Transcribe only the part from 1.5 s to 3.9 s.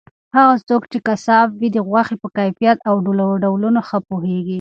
وي د غوښې په کیفیت او ډولونو